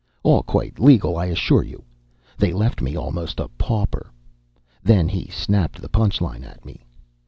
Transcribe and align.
All 0.23 0.41
quite 0.41 0.79
legal, 0.79 1.15
I 1.15 1.27
assure 1.27 1.61
you. 1.61 1.83
They 2.35 2.53
left 2.53 2.81
me 2.81 2.95
almost 2.97 3.39
a 3.39 3.49
pauper!" 3.49 4.11
Then 4.81 5.07
he 5.07 5.27
snapped 5.27 5.79
the 5.79 5.89
punchline 5.89 6.43
at 6.43 6.65
me. 6.65 6.83